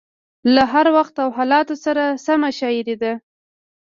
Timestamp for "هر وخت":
0.73-1.15